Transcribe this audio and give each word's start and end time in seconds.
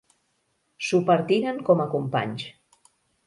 S'ho 0.85 1.01
partiren 1.09 1.61
com 1.69 1.85
a 1.85 1.87
companys. 1.93 2.47